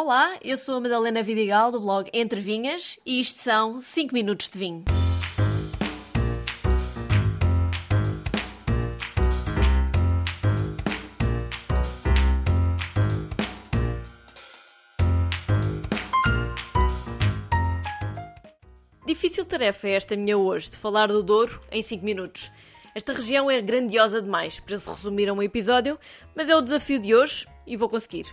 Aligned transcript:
Olá, 0.00 0.38
eu 0.44 0.56
sou 0.56 0.76
a 0.76 0.80
Madalena 0.80 1.24
Vidigal 1.24 1.72
do 1.72 1.80
blog 1.80 2.08
Entre 2.12 2.40
Vinhas 2.40 3.00
e 3.04 3.18
isto 3.18 3.40
são 3.40 3.80
5 3.80 4.14
minutos 4.14 4.48
de 4.48 4.56
vinho. 4.56 4.84
Difícil 19.04 19.44
tarefa 19.44 19.88
é 19.88 19.94
esta 19.94 20.14
minha 20.14 20.38
hoje 20.38 20.70
de 20.70 20.76
falar 20.76 21.08
do 21.08 21.24
Douro 21.24 21.60
em 21.72 21.82
5 21.82 22.04
minutos. 22.04 22.52
Esta 22.94 23.12
região 23.12 23.50
é 23.50 23.60
grandiosa 23.60 24.22
demais 24.22 24.60
para 24.60 24.78
se 24.78 24.88
resumir 24.88 25.28
a 25.28 25.32
um 25.32 25.42
episódio, 25.42 25.98
mas 26.36 26.48
é 26.48 26.54
o 26.54 26.62
desafio 26.62 27.00
de 27.00 27.16
hoje 27.16 27.48
e 27.66 27.76
vou 27.76 27.88
conseguir. 27.88 28.32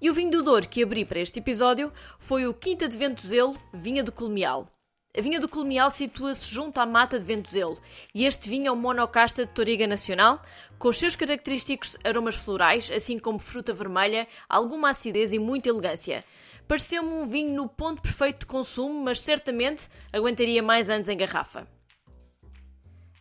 E 0.00 0.08
o 0.08 0.14
vinho 0.14 0.30
do 0.30 0.44
Douro 0.44 0.68
que 0.68 0.82
abri 0.82 1.04
para 1.04 1.18
este 1.18 1.40
episódio 1.40 1.92
foi 2.20 2.46
o 2.46 2.54
Quinta 2.54 2.86
de 2.86 2.96
Ventozelo, 2.96 3.58
Vinha 3.72 4.04
do 4.04 4.12
Colmial. 4.12 4.68
A 5.16 5.20
vinha 5.20 5.40
do 5.40 5.48
Colmial 5.48 5.90
situa-se 5.90 6.46
junto 6.46 6.78
à 6.78 6.86
mata 6.86 7.18
de 7.18 7.24
Ventozelo 7.24 7.80
e 8.14 8.24
este 8.24 8.48
vinho 8.48 8.68
é 8.68 8.70
um 8.70 8.76
monocasta 8.76 9.44
de 9.44 9.50
Toriga 9.50 9.88
Nacional, 9.88 10.40
com 10.78 10.88
os 10.88 10.98
seus 10.98 11.16
característicos 11.16 11.96
aromas 12.04 12.36
florais, 12.36 12.88
assim 12.94 13.18
como 13.18 13.40
fruta 13.40 13.72
vermelha, 13.72 14.28
alguma 14.48 14.90
acidez 14.90 15.32
e 15.32 15.38
muita 15.40 15.68
elegância. 15.68 16.24
Pareceu-me 16.68 17.08
um 17.08 17.26
vinho 17.26 17.56
no 17.56 17.68
ponto 17.68 18.00
perfeito 18.00 18.40
de 18.40 18.46
consumo, 18.46 19.02
mas 19.02 19.18
certamente 19.18 19.88
aguentaria 20.12 20.62
mais 20.62 20.88
anos 20.88 21.08
em 21.08 21.16
garrafa. 21.16 21.66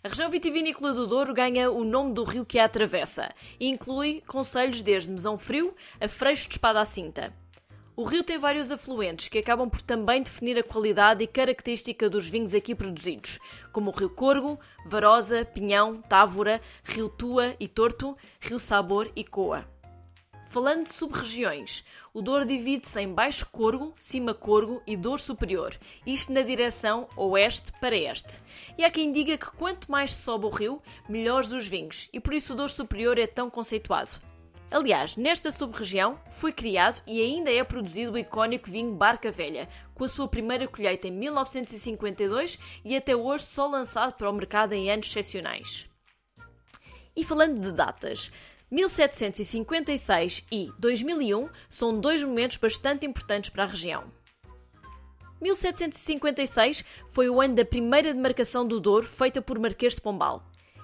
A 0.07 0.09
região 0.09 0.29
vitivinícola 0.29 0.93
do 0.93 1.05
Douro 1.05 1.33
ganha 1.33 1.69
o 1.69 1.83
nome 1.83 2.13
do 2.13 2.23
rio 2.23 2.45
que 2.45 2.57
a 2.57 2.63
atravessa 2.63 3.29
e 3.59 3.67
inclui 3.67 4.23
conselhos 4.25 4.81
desde 4.81 5.11
Mesão 5.11 5.37
Frio 5.37 5.69
a 5.99 6.07
Freixo 6.07 6.47
de 6.47 6.53
Espada 6.53 6.79
à 6.79 6.85
Cinta. 6.85 7.33
O 7.93 8.05
rio 8.05 8.23
tem 8.23 8.37
vários 8.37 8.71
afluentes 8.71 9.27
que 9.27 9.37
acabam 9.37 9.69
por 9.69 9.81
também 9.81 10.23
definir 10.23 10.57
a 10.57 10.63
qualidade 10.63 11.25
e 11.25 11.27
característica 11.27 12.09
dos 12.09 12.29
vinhos 12.29 12.53
aqui 12.53 12.73
produzidos, 12.73 13.37
como 13.73 13.91
o 13.91 13.93
Rio 13.93 14.09
Corgo, 14.09 14.57
Varosa, 14.85 15.43
Pinhão, 15.43 15.97
Távora, 15.97 16.61
Rio 16.85 17.09
Tua 17.09 17.53
e 17.59 17.67
Torto, 17.67 18.15
Rio 18.39 18.59
Sabor 18.59 19.11
e 19.13 19.25
Coa. 19.25 19.67
Falando 20.49 20.85
de 20.85 20.93
sub-regiões, 20.93 21.83
o 22.13 22.21
Douro 22.21 22.45
divide-se 22.45 23.01
em 23.01 23.13
Baixo 23.13 23.45
Corgo, 23.51 23.93
Cima 23.99 24.33
Corgo 24.33 24.81
e 24.87 24.95
Douro 24.95 25.21
Superior, 25.21 25.77
isto 26.05 26.31
na 26.31 26.41
direção 26.41 27.09
oeste 27.17 27.73
para 27.81 27.97
este. 27.97 28.41
E 28.77 28.85
há 28.85 28.89
quem 28.89 29.11
diga 29.11 29.37
que 29.37 29.51
quanto 29.51 29.91
mais 29.91 30.13
sobe 30.13 30.45
o 30.45 30.49
rio, 30.49 30.81
melhores 31.09 31.51
os 31.51 31.67
vinhos, 31.67 32.07
e 32.13 32.19
por 32.21 32.33
isso 32.33 32.53
o 32.53 32.55
Douro 32.55 32.71
Superior 32.71 33.19
é 33.19 33.27
tão 33.27 33.49
conceituado. 33.49 34.21
Aliás, 34.71 35.17
nesta 35.17 35.51
sub-região 35.51 36.17
foi 36.29 36.53
criado 36.53 37.01
e 37.05 37.21
ainda 37.21 37.51
é 37.51 37.61
produzido 37.63 38.13
o 38.13 38.17
icónico 38.17 38.69
vinho 38.69 38.95
Barca 38.95 39.29
Velha, 39.29 39.67
com 39.93 40.05
a 40.05 40.09
sua 40.09 40.29
primeira 40.29 40.65
colheita 40.65 41.09
em 41.09 41.11
1952 41.11 42.57
e 42.85 42.95
até 42.95 43.13
hoje 43.13 43.43
só 43.43 43.67
lançado 43.67 44.13
para 44.13 44.29
o 44.29 44.33
mercado 44.33 44.71
em 44.71 44.89
anos 44.89 45.07
excepcionais. 45.07 45.89
E 47.15 47.23
falando 47.23 47.59
de 47.59 47.71
datas, 47.71 48.31
1756 48.69 50.43
e 50.51 50.71
2001 50.77 51.49
são 51.69 51.99
dois 51.99 52.21
momentos 52.23 52.57
bastante 52.57 53.05
importantes 53.05 53.49
para 53.49 53.63
a 53.63 53.67
região. 53.67 54.03
1756 55.39 56.83
foi 57.07 57.29
o 57.29 57.39
ano 57.39 57.55
da 57.55 57.63
primeira 57.63 58.13
demarcação 58.13 58.67
do 58.67 58.79
Douro 58.79 59.05
feita 59.05 59.41
por 59.41 59.57
Marquês 59.57 59.95
de 59.95 60.01
Pombal. 60.01 60.43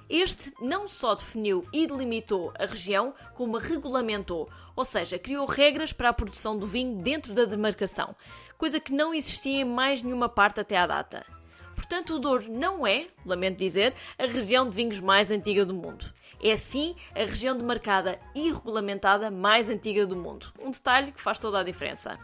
Este 0.09 0.53
não 0.61 0.87
só 0.87 1.15
definiu 1.15 1.67
e 1.73 1.85
delimitou 1.85 2.53
a 2.57 2.65
região, 2.65 3.13
como 3.33 3.57
a 3.57 3.59
regulamentou, 3.59 4.49
ou 4.75 4.85
seja, 4.85 5.19
criou 5.19 5.45
regras 5.45 5.91
para 5.91 6.09
a 6.09 6.13
produção 6.13 6.57
do 6.57 6.67
vinho 6.67 7.01
dentro 7.01 7.33
da 7.33 7.45
demarcação, 7.45 8.15
coisa 8.57 8.79
que 8.79 8.93
não 8.93 9.13
existia 9.13 9.61
em 9.61 9.65
mais 9.65 10.01
nenhuma 10.01 10.29
parte 10.29 10.59
até 10.59 10.77
à 10.77 10.87
data. 10.87 11.25
Portanto, 11.75 12.15
o 12.15 12.19
Douro 12.19 12.51
não 12.51 12.85
é, 12.85 13.07
lamento 13.25 13.57
dizer, 13.57 13.93
a 14.17 14.25
região 14.25 14.69
de 14.69 14.75
vinhos 14.75 14.99
mais 14.99 15.31
antiga 15.31 15.66
do 15.66 15.73
mundo. 15.73 16.05
É 16.45 16.57
sim 16.57 16.93
a 17.15 17.19
região 17.19 17.55
demarcada 17.55 18.19
e 18.35 18.51
regulamentada 18.51 19.31
mais 19.31 19.69
antiga 19.69 20.05
do 20.05 20.17
mundo. 20.17 20.47
Um 20.59 20.71
detalhe 20.71 21.13
que 21.13 21.21
faz 21.21 21.39
toda 21.39 21.57
a 21.57 21.63
diferença. 21.63 22.19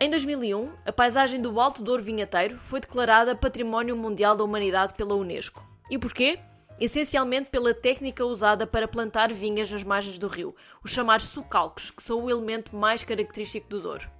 Em 0.00 0.10
2001, 0.10 0.72
a 0.84 0.90
paisagem 0.90 1.40
do 1.40 1.60
Alto 1.60 1.80
Douro 1.80 2.02
Vinheteiro 2.02 2.58
foi 2.58 2.80
declarada 2.80 3.36
Património 3.36 3.96
Mundial 3.96 4.36
da 4.36 4.42
Humanidade 4.42 4.94
pela 4.94 5.14
Unesco. 5.14 5.64
E 5.88 5.96
porquê? 5.96 6.40
Essencialmente 6.80 7.50
pela 7.50 7.72
técnica 7.72 8.24
usada 8.24 8.66
para 8.66 8.88
plantar 8.88 9.32
vinhas 9.32 9.70
nas 9.70 9.84
margens 9.84 10.18
do 10.18 10.26
rio, 10.26 10.52
os 10.82 10.90
chamados 10.90 11.26
sucalcos, 11.26 11.92
que 11.92 12.02
são 12.02 12.20
o 12.20 12.28
elemento 12.28 12.74
mais 12.74 13.04
característico 13.04 13.68
do 13.68 13.80
Douro. 13.80 14.10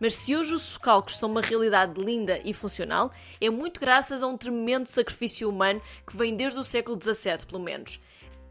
Mas 0.00 0.14
se 0.14 0.36
hoje 0.36 0.54
os 0.54 0.62
socalcos 0.62 1.16
são 1.16 1.30
uma 1.30 1.40
realidade 1.40 2.00
linda 2.00 2.40
e 2.44 2.52
funcional, 2.52 3.10
é 3.40 3.48
muito 3.48 3.80
graças 3.80 4.22
a 4.22 4.26
um 4.26 4.36
tremendo 4.36 4.86
sacrifício 4.86 5.48
humano 5.48 5.80
que 6.06 6.16
vem 6.16 6.36
desde 6.36 6.58
o 6.58 6.64
século 6.64 6.98
XVII, 7.00 7.46
pelo 7.46 7.62
menos. 7.62 8.00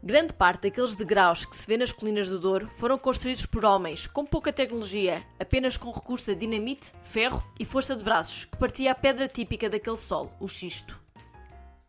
Grande 0.02 0.34
parte 0.34 0.62
daqueles 0.62 0.94
degraus 0.94 1.44
que 1.44 1.56
se 1.56 1.66
vê 1.66 1.76
nas 1.76 1.90
colinas 1.90 2.28
do 2.28 2.38
Douro 2.38 2.68
foram 2.68 2.98
construídos 2.98 3.46
por 3.46 3.64
homens, 3.64 4.06
com 4.06 4.24
pouca 4.24 4.52
tecnologia, 4.52 5.24
apenas 5.38 5.76
com 5.76 5.90
recurso 5.90 6.30
a 6.30 6.34
dinamite, 6.34 6.92
ferro 7.02 7.42
e 7.58 7.64
força 7.64 7.96
de 7.96 8.04
braços, 8.04 8.44
que 8.44 8.56
partia 8.56 8.92
a 8.92 8.94
pedra 8.94 9.26
típica 9.26 9.68
daquele 9.68 9.96
solo, 9.96 10.32
o 10.38 10.46
xisto. 10.46 11.00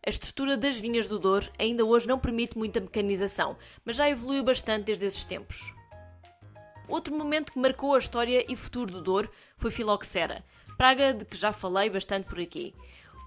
A 0.05 0.09
estrutura 0.09 0.55
das 0.55 0.79
vinhas 0.79 1.07
do 1.07 1.19
Douro 1.19 1.51
ainda 1.59 1.83
hoje 1.83 2.07
não 2.07 2.17
permite 2.17 2.57
muita 2.57 2.79
mecanização, 2.79 3.57
mas 3.83 3.97
já 3.97 4.09
evoluiu 4.09 4.43
bastante 4.43 4.85
desde 4.85 5.05
esses 5.05 5.25
tempos. 5.25 5.73
Outro 6.87 7.13
momento 7.13 7.51
que 7.51 7.59
marcou 7.59 7.95
a 7.95 7.97
história 7.97 8.45
e 8.47 8.55
futuro 8.55 8.91
do 8.91 9.01
Douro 9.01 9.29
foi 9.57 9.69
Filoxera, 9.69 10.43
praga 10.77 11.13
de 11.13 11.25
que 11.25 11.35
já 11.35 11.51
falei 11.51 11.89
bastante 11.89 12.27
por 12.27 12.39
aqui. 12.39 12.73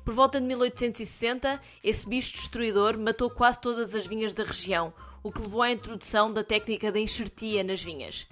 Por 0.03 0.15
volta 0.15 0.41
de 0.41 0.47
1860, 0.47 1.61
esse 1.85 2.09
bicho 2.09 2.33
destruidor 2.33 2.99
matou 2.99 3.29
quase 3.29 3.61
todas 3.61 3.95
as 3.95 4.07
vinhas 4.07 4.33
da 4.33 4.45
região, 4.45 4.95
o 5.23 5.31
que 5.31 5.43
levou 5.43 5.61
à 5.61 5.71
introdução 5.71 6.33
da 6.33 6.43
técnica 6.43 6.91
da 6.91 6.99
enxertia 6.99 7.63
nas 7.63 7.83
vinhas. 7.83 8.27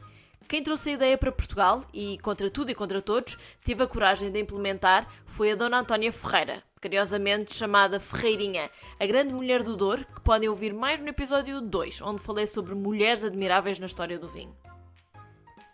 Quem 0.48 0.62
trouxe 0.62 0.88
a 0.88 0.92
ideia 0.94 1.18
para 1.18 1.30
Portugal 1.30 1.84
e, 1.92 2.16
contra 2.22 2.50
tudo 2.50 2.70
e 2.70 2.74
contra 2.74 3.02
todos, 3.02 3.36
teve 3.62 3.82
a 3.82 3.86
coragem 3.86 4.30
de 4.30 4.40
implementar 4.40 5.06
foi 5.26 5.52
a 5.52 5.54
Dona 5.54 5.80
Antónia 5.80 6.10
Ferreira, 6.10 6.62
carinhosamente 6.80 7.54
chamada 7.54 8.00
Ferreirinha, 8.00 8.70
a 8.98 9.04
grande 9.04 9.34
mulher 9.34 9.62
do 9.62 9.76
Douro, 9.76 10.06
que 10.06 10.22
podem 10.22 10.48
ouvir 10.48 10.72
mais 10.72 11.02
no 11.02 11.08
episódio 11.08 11.60
2, 11.60 12.00
onde 12.00 12.22
falei 12.22 12.46
sobre 12.46 12.74
mulheres 12.74 13.22
admiráveis 13.22 13.78
na 13.78 13.84
história 13.84 14.18
do 14.18 14.26
vinho. 14.26 14.56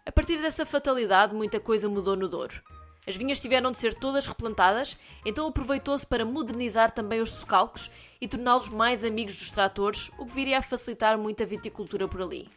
A 0.07 0.13
partir 0.13 0.37
dessa 0.37 0.67
fatalidade, 0.67 1.35
muita 1.35 1.59
coisa 1.59 1.89
mudou 1.89 2.15
no 2.15 2.29
Douro. 2.29 2.63
As 3.07 3.17
vinhas 3.17 3.41
tiveram 3.41 3.73
de 3.73 3.79
ser 3.79 3.95
todas 3.95 4.27
replantadas, 4.27 4.99
então 5.25 5.47
aproveitou-se 5.47 6.07
para 6.07 6.27
modernizar 6.27 6.91
também 6.91 7.23
os 7.23 7.31
socalcos 7.31 7.91
e 8.21 8.29
torná-los 8.29 8.69
mais 8.69 9.03
amigos 9.03 9.39
dos 9.39 9.51
tratores, 9.51 10.11
o 10.19 10.27
que 10.27 10.33
viria 10.35 10.59
a 10.59 10.63
facilitar 10.63 11.17
muito 11.17 11.43
a 11.43 11.47
viticultura 11.47 12.07
por 12.07 12.21
ali. 12.21 12.51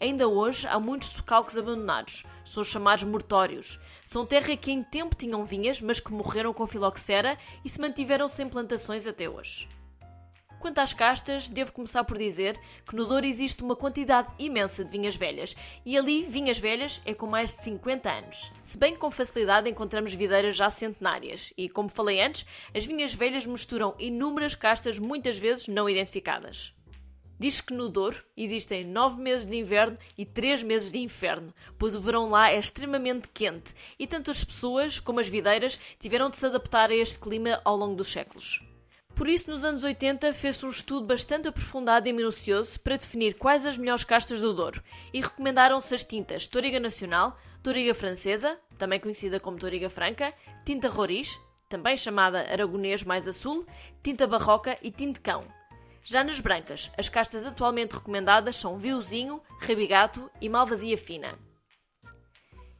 Ainda 0.00 0.28
hoje 0.28 0.68
há 0.68 0.78
muitos 0.78 1.08
socalcos 1.08 1.58
abandonados, 1.58 2.24
são 2.44 2.62
chamados 2.62 3.02
mortórios. 3.02 3.80
São 4.04 4.24
terra 4.24 4.56
que 4.56 4.70
em 4.70 4.84
tempo 4.84 5.16
tinham 5.16 5.44
vinhas, 5.44 5.80
mas 5.80 5.98
que 5.98 6.12
morreram 6.12 6.52
com 6.52 6.66
filoxera 6.66 7.36
e 7.64 7.68
se 7.68 7.80
mantiveram 7.80 8.28
sem 8.28 8.48
plantações 8.48 9.04
até 9.06 9.28
hoje. 9.28 9.66
Quanto 10.58 10.78
às 10.78 10.92
castas, 10.92 11.50
devo 11.50 11.72
começar 11.72 12.02
por 12.04 12.16
dizer 12.16 12.58
que 12.86 12.96
no 12.96 13.06
Douro 13.06 13.26
existe 13.26 13.62
uma 13.62 13.76
quantidade 13.76 14.28
imensa 14.38 14.84
de 14.84 14.90
vinhas 14.90 15.14
velhas, 15.14 15.54
e 15.84 15.96
ali 15.96 16.22
vinhas 16.22 16.58
velhas 16.58 17.00
é 17.04 17.12
com 17.12 17.26
mais 17.26 17.54
de 17.54 17.62
50 17.62 18.10
anos. 18.10 18.50
Se 18.62 18.78
bem 18.78 18.94
que 18.94 18.98
com 18.98 19.10
facilidade 19.10 19.68
encontramos 19.68 20.14
videiras 20.14 20.56
já 20.56 20.70
centenárias, 20.70 21.52
e 21.56 21.68
como 21.68 21.88
falei 21.88 22.20
antes, 22.20 22.46
as 22.74 22.86
vinhas 22.86 23.14
velhas 23.14 23.46
misturam 23.46 23.94
inúmeras 23.98 24.54
castas 24.54 24.98
muitas 24.98 25.38
vezes 25.38 25.68
não 25.68 25.88
identificadas. 25.88 26.72
Diz 27.38 27.60
que 27.60 27.74
no 27.74 27.90
Douro 27.90 28.24
existem 28.34 28.82
9 28.82 29.20
meses 29.20 29.44
de 29.44 29.56
inverno 29.56 29.98
e 30.16 30.24
3 30.24 30.62
meses 30.62 30.90
de 30.90 30.98
inferno, 30.98 31.52
pois 31.78 31.94
o 31.94 32.00
verão 32.00 32.30
lá 32.30 32.50
é 32.50 32.58
extremamente 32.58 33.28
quente 33.28 33.74
e 33.98 34.06
tanto 34.06 34.30
as 34.30 34.42
pessoas 34.42 34.98
como 34.98 35.20
as 35.20 35.28
videiras 35.28 35.78
tiveram 36.00 36.30
de 36.30 36.36
se 36.36 36.46
adaptar 36.46 36.90
a 36.90 36.96
este 36.96 37.18
clima 37.18 37.60
ao 37.62 37.76
longo 37.76 37.94
dos 37.94 38.08
séculos. 38.08 38.62
Por 39.16 39.28
isso, 39.28 39.50
nos 39.50 39.64
anos 39.64 39.82
80, 39.82 40.34
fez-se 40.34 40.66
um 40.66 40.68
estudo 40.68 41.06
bastante 41.06 41.48
aprofundado 41.48 42.06
e 42.06 42.12
minucioso 42.12 42.78
para 42.78 42.98
definir 42.98 43.32
quais 43.38 43.64
as 43.64 43.78
melhores 43.78 44.04
castas 44.04 44.42
do 44.42 44.52
Douro 44.52 44.82
e 45.10 45.22
recomendaram-se 45.22 45.94
as 45.94 46.04
tintas 46.04 46.46
Toriga 46.46 46.78
Nacional, 46.78 47.34
Toriga 47.62 47.94
Francesa, 47.94 48.60
também 48.76 49.00
conhecida 49.00 49.40
como 49.40 49.58
Toriga 49.58 49.88
Franca, 49.88 50.34
Tinta 50.66 50.90
Roriz, 50.90 51.40
também 51.66 51.96
chamada 51.96 52.40
Aragonês 52.40 53.04
mais 53.04 53.26
Azul, 53.26 53.66
Tinta 54.02 54.26
Barroca 54.26 54.76
e 54.82 54.90
Tintecão. 54.90 55.46
Já 56.04 56.22
nas 56.22 56.38
brancas, 56.38 56.90
as 56.98 57.08
castas 57.08 57.46
atualmente 57.46 57.94
recomendadas 57.94 58.56
são 58.56 58.76
Viozinho, 58.76 59.40
Rabigato 59.62 60.30
e 60.42 60.48
Malvasia 60.50 60.98
Fina. 60.98 61.45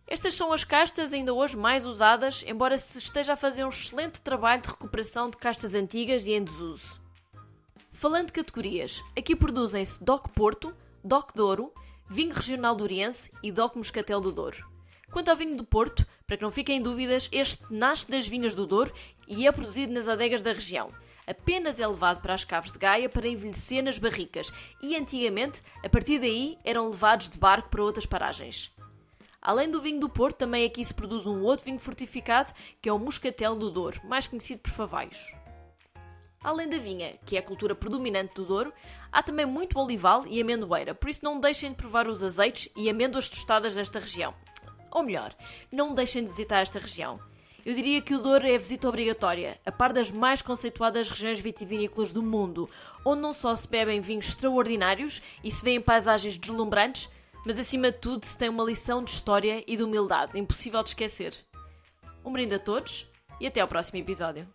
Estas 0.08 0.34
são 0.34 0.52
as 0.52 0.62
castas 0.62 1.12
ainda 1.12 1.34
hoje 1.34 1.56
mais 1.56 1.84
usadas, 1.84 2.44
embora 2.46 2.78
se 2.78 2.96
esteja 2.96 3.32
a 3.32 3.36
fazer 3.36 3.64
um 3.64 3.70
excelente 3.70 4.22
trabalho 4.22 4.62
de 4.62 4.68
recuperação 4.68 5.28
de 5.28 5.36
castas 5.36 5.74
antigas 5.74 6.28
e 6.28 6.32
em 6.32 6.44
desuso. 6.44 7.00
Falando 7.90 8.26
de 8.26 8.34
categorias, 8.34 9.02
aqui 9.18 9.34
produzem-se 9.34 10.02
DOC 10.04 10.28
Porto, 10.28 10.76
DOC 11.02 11.34
Douro, 11.34 11.72
vinho 12.08 12.32
regional 12.32 12.76
do 12.76 12.86
e 13.42 13.50
DOC 13.50 13.76
Moscatel 13.76 14.20
do 14.20 14.30
Douro. 14.30 14.64
Quanto 15.10 15.28
ao 15.28 15.36
vinho 15.36 15.56
do 15.56 15.64
Porto, 15.64 16.06
para 16.24 16.36
que 16.36 16.42
não 16.44 16.52
fiquem 16.52 16.80
dúvidas, 16.80 17.28
este 17.32 17.64
nasce 17.68 18.08
das 18.08 18.28
vinhas 18.28 18.54
do 18.54 18.64
Douro 18.64 18.92
e 19.26 19.44
é 19.44 19.50
produzido 19.50 19.92
nas 19.92 20.06
adegas 20.06 20.40
da 20.40 20.52
região. 20.52 20.92
Apenas 21.26 21.80
é 21.80 21.86
levado 21.86 22.20
para 22.22 22.34
as 22.34 22.44
caves 22.44 22.70
de 22.70 22.78
Gaia 22.78 23.08
para 23.08 23.26
envelhecer 23.26 23.82
nas 23.82 23.98
barricas 23.98 24.52
e 24.80 24.96
antigamente, 24.96 25.62
a 25.84 25.88
partir 25.88 26.20
daí, 26.20 26.56
eram 26.64 26.90
levados 26.90 27.28
de 27.28 27.38
barco 27.38 27.70
para 27.70 27.82
outras 27.82 28.06
paragens. 28.06 28.70
Além 29.46 29.70
do 29.70 29.80
vinho 29.80 30.00
do 30.00 30.08
Porto, 30.08 30.38
também 30.38 30.66
aqui 30.66 30.84
se 30.84 30.92
produz 30.92 31.24
um 31.24 31.44
outro 31.44 31.64
vinho 31.64 31.78
fortificado, 31.78 32.52
que 32.82 32.88
é 32.88 32.92
o 32.92 32.98
Moscatel 32.98 33.54
do 33.54 33.70
Douro, 33.70 34.00
mais 34.02 34.26
conhecido 34.26 34.60
por 34.60 34.72
Favaios. 34.72 35.32
Além 36.42 36.68
da 36.68 36.78
vinha, 36.78 37.16
que 37.24 37.36
é 37.36 37.38
a 37.38 37.42
cultura 37.44 37.72
predominante 37.72 38.34
do 38.34 38.44
Douro, 38.44 38.72
há 39.12 39.22
também 39.22 39.46
muito 39.46 39.78
olival 39.78 40.26
e 40.26 40.40
amendoeira, 40.40 40.96
por 40.96 41.08
isso 41.08 41.24
não 41.24 41.38
deixem 41.38 41.70
de 41.70 41.76
provar 41.76 42.08
os 42.08 42.24
azeites 42.24 42.68
e 42.76 42.90
amêndoas 42.90 43.28
tostadas 43.28 43.76
desta 43.76 44.00
região. 44.00 44.34
Ou 44.90 45.04
melhor, 45.04 45.32
não 45.70 45.94
deixem 45.94 46.24
de 46.24 46.30
visitar 46.30 46.62
esta 46.62 46.80
região. 46.80 47.20
Eu 47.64 47.72
diria 47.72 48.02
que 48.02 48.16
o 48.16 48.18
Douro 48.18 48.48
é 48.48 48.56
a 48.56 48.58
visita 48.58 48.88
obrigatória, 48.88 49.60
a 49.64 49.70
par 49.70 49.92
das 49.92 50.10
mais 50.10 50.42
conceituadas 50.42 51.08
regiões 51.08 51.38
vitivinícolas 51.38 52.12
do 52.12 52.22
mundo, 52.22 52.68
onde 53.04 53.22
não 53.22 53.32
só 53.32 53.54
se 53.54 53.68
bebem 53.68 54.00
vinhos 54.00 54.26
extraordinários 54.26 55.22
e 55.44 55.52
se 55.52 55.64
vêem 55.64 55.80
paisagens 55.80 56.36
deslumbrantes, 56.36 57.08
mas 57.46 57.60
acima 57.60 57.92
de 57.92 57.98
tudo 57.98 58.26
se 58.26 58.36
tem 58.36 58.48
uma 58.48 58.64
lição 58.64 59.04
de 59.04 59.10
história 59.10 59.62
e 59.68 59.76
de 59.76 59.82
humildade, 59.84 60.36
impossível 60.36 60.82
de 60.82 60.88
esquecer. 60.88 61.32
Um 62.24 62.32
brinde 62.32 62.56
a 62.56 62.58
todos 62.58 63.08
e 63.40 63.46
até 63.46 63.60
ao 63.60 63.68
próximo 63.68 64.00
episódio. 64.00 64.48